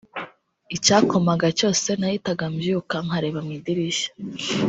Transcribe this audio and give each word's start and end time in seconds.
Icyakomaga 0.75 1.47
cyose 1.59 1.87
nahitaga 1.99 2.43
mbyuka 2.53 2.95
nkareba 3.05 3.39
mu 3.45 3.51
idirishya 3.57 4.09